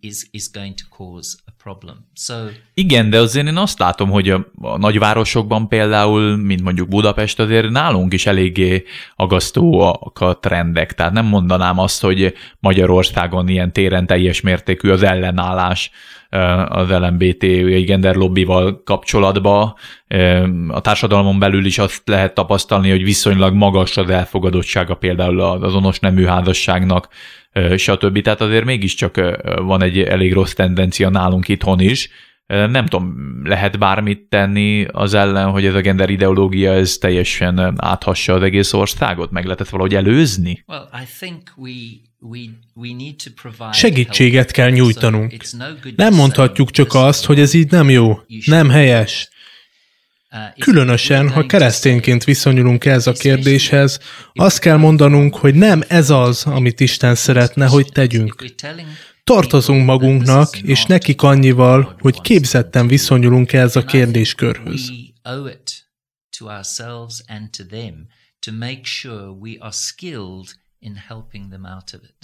[0.00, 1.96] is, is going to cause problem.
[2.14, 2.34] So,
[2.74, 7.70] Igen, de azért én azt látom, hogy a, a nagyvárosokban például, mint mondjuk Budapest, azért
[7.70, 8.84] nálunk is eléggé
[9.16, 10.94] agasztóak a trendek.
[10.94, 15.90] Tehát nem mondanám azt, hogy Magyarországon ilyen téren teljes mértékű az ellenállás
[16.68, 17.44] az LMBT
[17.84, 19.76] gender lobbival kapcsolatba.
[20.68, 25.98] A társadalmon belül is azt lehet tapasztalni, hogy viszonylag magas az elfogadottsága például az azonos
[25.98, 27.08] nemű házasságnak,
[27.76, 28.20] stb.
[28.20, 29.20] Tehát azért mégiscsak
[29.56, 32.10] van egy elég rossz tendencia nálunk itthon is.
[32.46, 38.32] Nem tudom, lehet bármit tenni az ellen, hogy ez a gender ideológia ez teljesen áthassa
[38.32, 39.30] az egész országot?
[39.30, 40.64] Meg lehetett valahogy előzni?
[43.72, 45.36] Segítséget kell nyújtanunk.
[45.96, 49.28] Nem mondhatjuk csak azt, hogy ez így nem jó, nem helyes.
[50.58, 53.98] Különösen, ha keresztényként viszonyulunk ez a kérdéshez,
[54.32, 58.44] azt kell mondanunk, hogy nem ez az, amit Isten szeretne, hogy tegyünk.
[59.24, 64.90] Tartozunk magunknak, és nekik annyival, hogy képzetten viszonyulunk ez a kérdéskörhöz.
[68.44, 72.14] to make sure we are skilled in helping them out of it.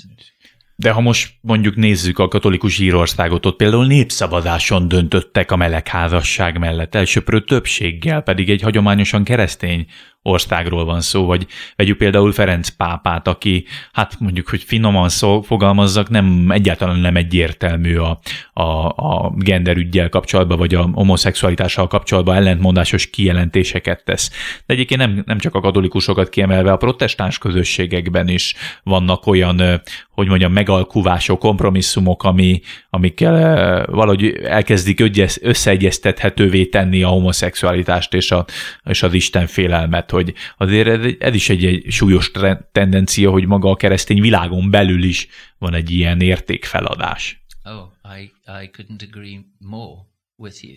[0.76, 6.94] De ha most mondjuk nézzük a katolikus Írországot, ott például népszavazáson döntöttek a melegházasság mellett,
[6.94, 9.86] elsőprő többséggel, pedig egy hagyományosan keresztény
[10.22, 16.08] országról van szó, vagy vegyük például Ferenc pápát, aki, hát mondjuk, hogy finoman szó, fogalmazzak,
[16.08, 18.20] nem egyáltalán nem egyértelmű a,
[18.52, 24.30] a, a genderügyel kapcsolatban, vagy a homoszexualitással kapcsolatban ellentmondásos kijelentéseket tesz.
[24.66, 30.28] De egyébként nem, nem csak a katolikusokat kiemelve, a protestáns közösségekben is vannak olyan, hogy
[30.28, 35.02] mondjam, megalkuvások, kompromisszumok, ami, amikkel valahogy elkezdik
[35.40, 38.44] összeegyeztethetővé tenni a homoszexualitást és, a,
[38.84, 42.30] és az Isten félelmet hogy azért ez, ez is egy, egy súlyos
[42.72, 47.42] tendencia, hogy maga a keresztény világon belül is van egy ilyen értékfeladás.
[47.64, 50.00] Oh, I, I couldn't agree more
[50.36, 50.74] with you.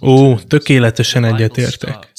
[0.00, 2.12] Ó, tökéletesen egyetértek.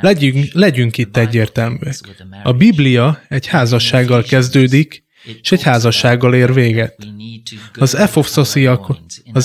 [0.00, 1.94] Legyünk, legyünk itt egyértelműek.
[2.42, 5.05] A Biblia egy házassággal kezdődik,
[5.42, 6.96] és egy házassággal ér véget.
[7.74, 8.96] Az Efoszosziak,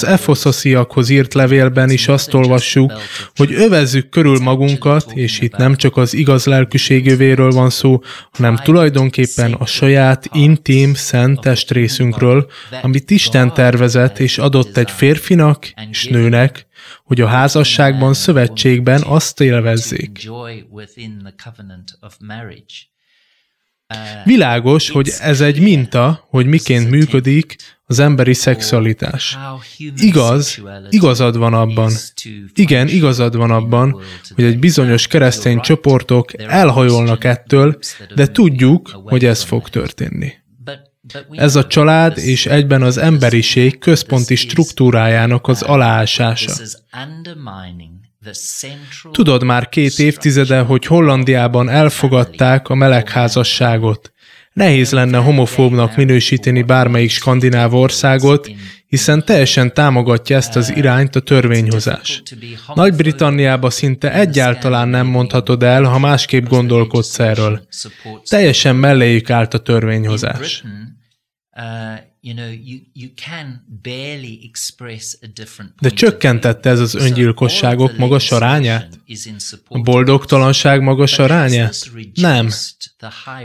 [0.04, 2.94] Efoszosziakhoz írt levélben is azt olvassuk,
[3.36, 9.54] hogy övezzük körül magunkat, és itt nem csak az igaz lelkűségövéről van szó, hanem tulajdonképpen
[9.54, 12.50] a saját intim, szent testrészünkről,
[12.82, 16.68] amit Isten tervezett és adott egy férfinak és nőnek,
[17.04, 20.30] hogy a házasságban, szövetségben azt élvezzék.
[24.24, 29.38] Világos, hogy ez egy minta, hogy miként működik az emberi szexualitás.
[29.96, 31.92] Igaz, igazad van abban,
[32.54, 34.02] igen, igazad van abban,
[34.36, 37.78] hogy egy bizonyos keresztény csoportok elhajolnak ettől,
[38.16, 40.34] de tudjuk, hogy ez fog történni.
[41.32, 46.54] Ez a család és egyben az emberiség központi struktúrájának az aláásása.
[49.12, 54.12] Tudod már két évtizede, hogy Hollandiában elfogadták a melegházasságot.
[54.54, 58.52] Nehéz lenne homofóbnak minősíteni bármelyik skandináv országot,
[58.88, 62.24] hiszen teljesen támogatja ezt az irányt a törvényhozás.
[62.74, 67.68] Nagy-Britanniába szinte egyáltalán nem mondhatod el, ha másképp gondolkodsz erről.
[68.30, 70.64] Teljesen melléjük állt a törvényhozás.
[75.80, 79.00] De csökkentette ez az öngyilkosságok magas arányát?
[79.68, 81.90] A boldogtalanság magas arányát?
[82.14, 82.50] Nem.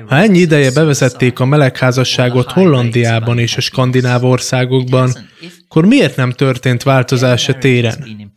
[0.07, 5.17] Ha ennyi ideje bevezették a melegházasságot Hollandiában és a skandináv országokban,
[5.65, 8.29] akkor miért nem történt változás a téren?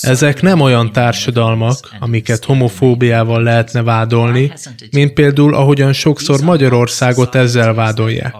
[0.00, 4.52] Ezek nem olyan társadalmak, amiket homofóbiával lehetne vádolni,
[4.90, 8.34] mint például ahogyan sokszor Magyarországot ezzel vádolják.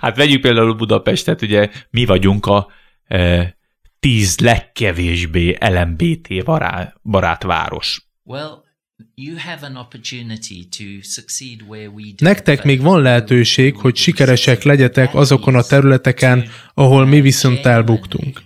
[0.00, 2.68] Hát vegyük például Budapestet, ugye mi vagyunk a
[3.04, 3.56] e,
[3.98, 6.44] tíz legkevésbé LMBT
[7.02, 8.08] barát város.
[12.20, 18.42] Nektek még van lehetőség, hogy sikeresek legyetek azokon a területeken, ahol mi viszont elbuktunk.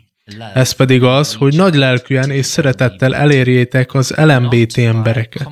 [0.55, 5.51] Ez pedig az, hogy nagy lelkűen és szeretettel elérjétek az LMBT embereket.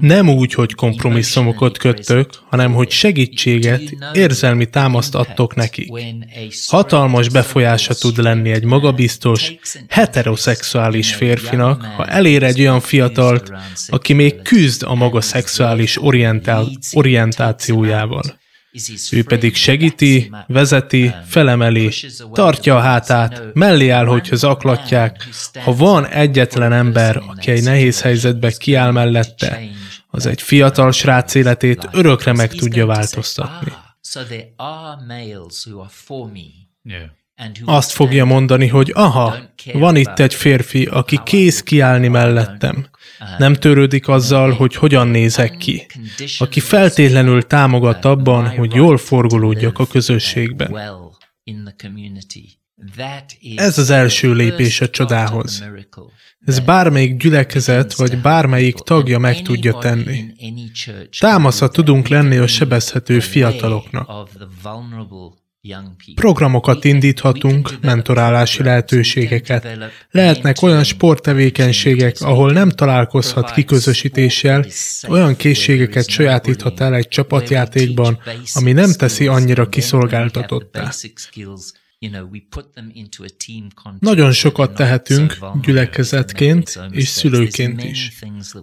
[0.00, 5.90] Nem úgy, hogy kompromisszumokat köttök, hanem hogy segítséget, érzelmi támaszt adtok nekik.
[6.66, 9.52] Hatalmas befolyása tud lenni egy magabiztos,
[9.88, 13.52] heteroszexuális férfinak, ha elér egy olyan fiatalt,
[13.86, 18.22] aki még küzd a maga szexuális orientál, orientációjával.
[19.10, 21.92] Ő pedig segíti, vezeti, felemeli,
[22.32, 25.28] tartja a hátát, mellé áll, hogyha zaklatják.
[25.64, 29.60] Ha van egyetlen ember, aki egy nehéz helyzetbe kiáll mellette,
[30.08, 33.72] az egy fiatal srác életét örökre meg tudja változtatni.
[37.64, 39.36] Azt fogja mondani, hogy aha,
[39.72, 42.86] van itt egy férfi, aki kész kiállni mellettem.
[43.38, 45.86] Nem törődik azzal, hogy hogyan nézek ki.
[46.38, 50.76] Aki feltétlenül támogat abban, hogy jól forgolódjak a közösségben.
[53.56, 55.64] Ez az első lépés a csodához.
[56.44, 60.24] Ez bármelyik gyülekezet vagy bármelyik tagja meg tudja tenni.
[61.18, 64.28] Támasza tudunk lenni a sebezhető fiataloknak.
[66.14, 69.66] Programokat indíthatunk, mentorálási lehetőségeket.
[70.10, 74.64] Lehetnek olyan sporttevékenységek, ahol nem találkozhat kiközösítéssel,
[75.08, 78.18] olyan készségeket sajátíthat el egy csapatjátékban,
[78.54, 80.90] ami nem teszi annyira kiszolgáltatottá.
[83.98, 88.12] Nagyon sokat tehetünk gyülekezetként és szülőként is.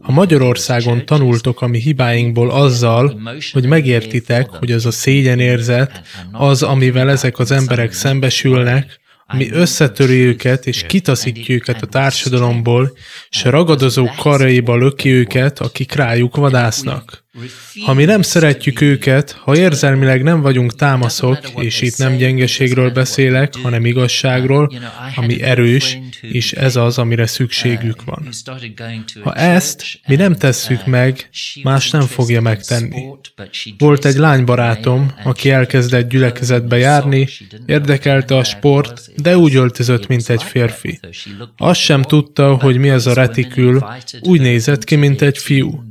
[0.01, 3.21] Ha Magyarországon tanultok a mi hibáinkból azzal,
[3.51, 8.99] hogy megértitek, hogy az a szégyenérzet, az, amivel ezek az emberek szembesülnek,
[9.33, 12.97] mi összetöri őket és kitaszítja őket a társadalomból,
[13.29, 17.23] és a ragadozó karaiba löki őket, akik rájuk vadásznak.
[17.85, 23.55] Ha mi nem szeretjük őket, ha érzelmileg nem vagyunk támaszok, és itt nem gyengeségről beszélek,
[23.55, 24.73] hanem igazságról,
[25.15, 28.27] ami erős, és ez az, amire szükségük van.
[29.23, 31.29] Ha ezt mi nem tesszük meg,
[31.63, 33.05] más nem fogja megtenni.
[33.77, 37.27] Volt egy lánybarátom, aki elkezdett gyülekezetbe járni,
[37.65, 40.99] érdekelte a sport, de úgy öltözött, mint egy férfi.
[41.57, 43.85] Azt sem tudta, hogy mi az a retikül,
[44.19, 45.83] úgy nézett ki, mint egy fiú.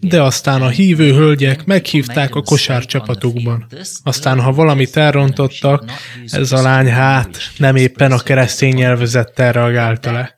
[0.00, 3.66] De aztán a hívő hölgyek meghívták a kosárcsapatukban.
[4.02, 5.84] Aztán, ha valamit elrontottak,
[6.26, 10.34] ez a lány hát nem éppen a keresztény nyelvezettel reagálta le.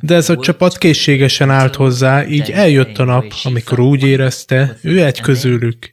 [0.00, 5.04] De ez a csapat készségesen állt hozzá, így eljött a nap, amikor úgy érezte, ő
[5.04, 5.90] egy közülük.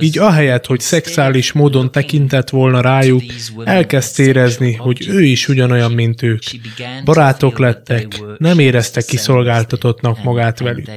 [0.00, 3.22] Így ahelyett, hogy szexuális módon tekintett volna rájuk,
[3.64, 6.42] elkezd érezni, hogy ő is ugyanolyan, mint ők.
[7.04, 10.88] Barátok lettek, nem érezte kiszolgáltatottnak magát velük.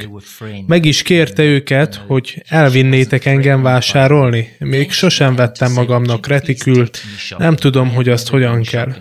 [0.68, 4.56] Meg is kérte őket, hogy elvinnétek engem vásárolni.
[4.60, 7.02] Még sosem vettem magamnak retikült,
[7.38, 8.96] nem tudom, hogy azt hogyan kell.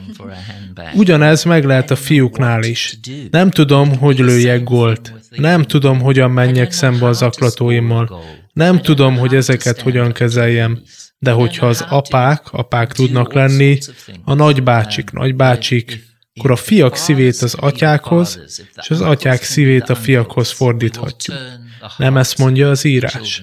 [0.95, 2.99] Ugyanez meg lehet a fiúknál is.
[3.31, 5.13] Nem tudom, hogy lőjek gólt.
[5.31, 8.23] Nem tudom, hogyan menjek szembe az aklatóimmal.
[8.53, 10.83] Nem tudom, hogy ezeket hogyan kezeljem.
[11.19, 13.79] De hogyha az apák, apák tudnak lenni,
[14.25, 16.05] a nagybácsik, nagybácsik,
[16.37, 18.41] akkor a fiak szívét az atyákhoz,
[18.77, 21.37] és az atyák szívét a fiakhoz fordíthatjuk.
[21.97, 23.43] Nem ezt mondja az írás?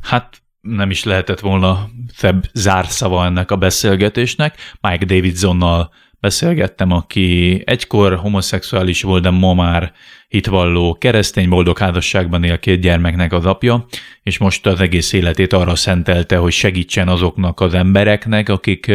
[0.00, 4.56] Hát nem is lehetett volna szebb zárszava ennek a beszélgetésnek.
[4.80, 9.92] Mike Davidsonnal beszélgettem, aki egykor homoszexuális volt, de ma már
[10.28, 13.86] hitvalló, keresztény boldog házasságban él két gyermeknek az apja,
[14.22, 18.92] és most az egész életét arra szentelte, hogy segítsen azoknak az embereknek, akik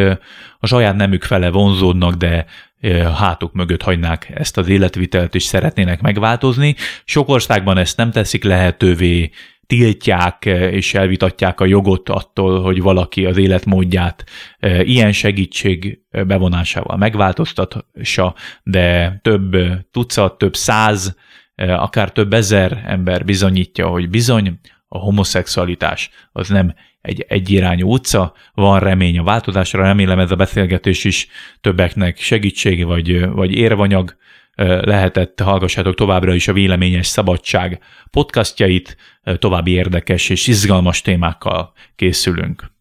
[0.59, 2.45] a saját nemük fele vonzódnak, de
[3.17, 6.75] hátuk mögött hagynák ezt az életvitelt, és szeretnének megváltozni.
[7.05, 9.31] Sok országban ezt nem teszik lehetővé,
[9.71, 14.23] tiltják és elvitatják a jogot attól, hogy valaki az életmódját
[14.81, 19.57] ilyen segítség bevonásával megváltoztatsa, de több
[19.91, 21.15] tucat, több száz,
[21.55, 28.79] akár több ezer ember bizonyítja, hogy bizony a homoszexualitás az nem egy egyirányú utca, van
[28.79, 31.27] remény a változásra, remélem ez a beszélgetés is
[31.61, 34.15] többeknek segítség vagy, vagy érvanyag
[34.81, 37.79] lehetett, hallgassátok továbbra is a Véleményes Szabadság
[38.11, 38.97] podcastjait,
[39.37, 42.71] további érdekes és izgalmas témákkal készülünk.